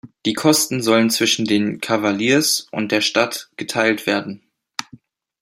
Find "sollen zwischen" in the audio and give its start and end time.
0.81-1.45